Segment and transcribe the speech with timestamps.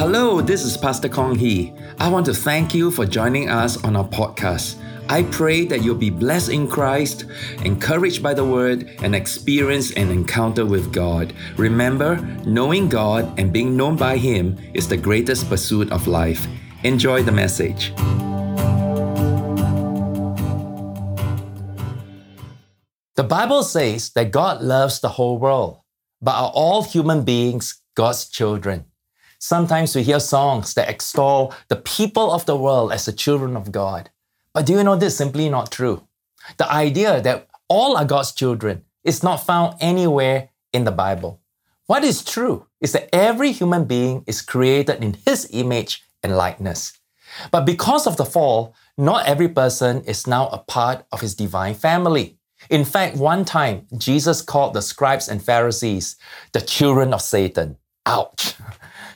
[0.00, 1.74] Hello, this is Pastor Kong Hee.
[1.98, 4.80] I want to thank you for joining us on our podcast.
[5.10, 7.26] I pray that you'll be blessed in Christ,
[7.66, 11.34] encouraged by the Word, and experience an encounter with God.
[11.58, 12.16] Remember,
[12.46, 16.46] knowing God and being known by Him is the greatest pursuit of life.
[16.82, 17.92] Enjoy the message.
[23.16, 25.82] The Bible says that God loves the whole world,
[26.22, 28.86] but are all human beings God's children?
[29.42, 33.72] Sometimes we hear songs that extol the people of the world as the children of
[33.72, 34.10] God.
[34.52, 36.06] But do you know this is simply not true?
[36.58, 41.40] The idea that all are God's children is not found anywhere in the Bible.
[41.86, 46.98] What is true is that every human being is created in His image and likeness.
[47.50, 51.74] But because of the fall, not every person is now a part of His divine
[51.74, 52.36] family.
[52.68, 56.16] In fact, one time, Jesus called the scribes and Pharisees
[56.52, 57.78] the children of Satan.
[58.06, 58.54] Ouch.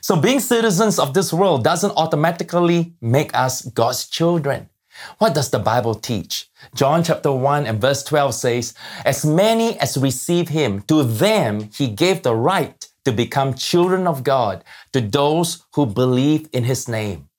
[0.01, 4.69] So being citizens of this world doesn't automatically make us God's children.
[5.17, 6.49] What does the Bible teach?
[6.73, 11.87] John chapter 1 and verse 12 says, As many as receive him, to them he
[11.87, 17.29] gave the right to become children of God, to those who believe in his name.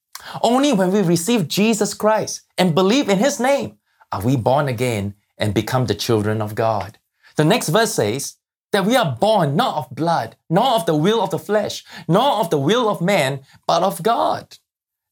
[0.42, 3.78] Only when we receive Jesus Christ and believe in his name
[4.12, 6.98] are we born again and become the children of God.
[7.36, 8.36] The next verse says,
[8.76, 12.40] that we are born not of blood, nor of the will of the flesh, nor
[12.40, 14.58] of the will of man, but of God.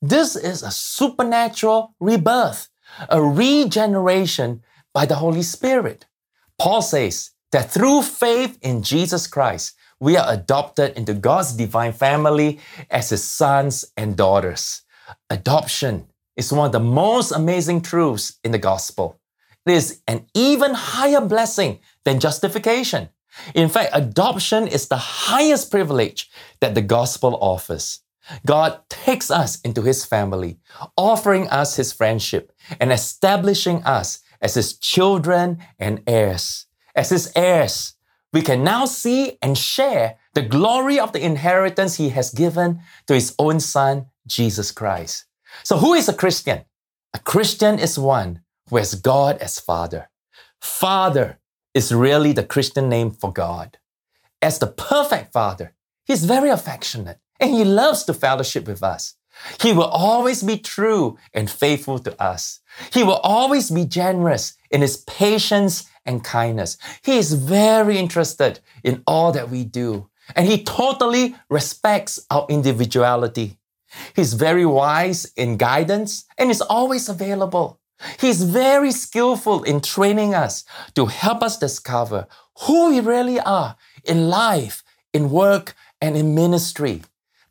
[0.02, 2.68] This is a supernatural rebirth,
[3.08, 6.04] a regeneration by the Holy Spirit.
[6.58, 12.60] Paul says that through faith in Jesus Christ, we are adopted into God's divine family
[12.90, 14.82] as his sons and daughters.
[15.30, 19.18] Adoption is one of the most amazing truths in the gospel.
[19.64, 23.08] It is an even higher blessing than justification.
[23.54, 28.00] In fact, adoption is the highest privilege that the gospel offers.
[28.46, 30.58] God takes us into his family,
[30.96, 36.66] offering us his friendship and establishing us as his children and heirs.
[36.94, 37.94] As his heirs,
[38.32, 43.14] we can now see and share the glory of the inheritance he has given to
[43.14, 45.26] his own son, Jesus Christ.
[45.62, 46.64] So, who is a Christian?
[47.14, 50.10] A Christian is one who has God as Father.
[50.60, 51.38] Father
[51.74, 53.78] is really the Christian name for God.
[54.40, 55.74] As the perfect Father,
[56.04, 59.14] He's very affectionate and He loves to fellowship with us.
[59.60, 62.60] He will always be true and faithful to us.
[62.92, 66.78] He will always be generous in His patience and kindness.
[67.02, 73.58] He is very interested in all that we do and He totally respects our individuality.
[74.14, 77.80] He's very wise in guidance and is always available.
[78.20, 82.26] He's very skillful in training us to help us discover
[82.62, 84.82] who we really are in life,
[85.12, 87.02] in work, and in ministry.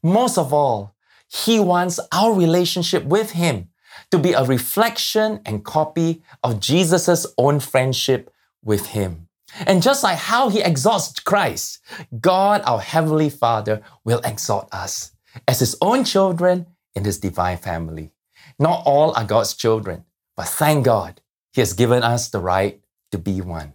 [0.02, 0.96] Most of all,
[1.28, 3.70] He wants our relationship with Him
[4.12, 8.32] to be a reflection and copy of Jesus' own friendship
[8.64, 9.28] with Him.
[9.66, 11.80] And just like how He exalts Christ,
[12.20, 15.12] God, our Heavenly Father, will exalt us
[15.48, 18.12] as His own children in His divine family.
[18.60, 20.06] Not all are God's children.
[20.36, 21.22] But thank God,
[21.54, 23.74] He has given us the right to be one.